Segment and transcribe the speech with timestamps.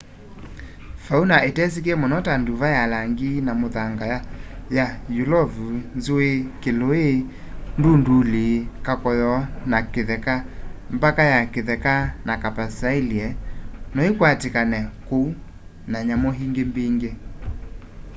[1.05, 4.07] fauna itesikie muno ta nduva ya langi wa muthanga
[4.77, 4.85] ya
[5.17, 6.31] yulovu nzui
[6.61, 7.07] kilui
[7.79, 8.47] ndunduli
[8.85, 9.33] kakoyo
[9.71, 10.33] ka kitheka
[10.95, 11.93] mbaka ya kitheka
[12.27, 13.27] na capercaillie
[13.93, 15.29] noikwatikane kûu
[15.91, 17.11] na nyamu ingi mbingi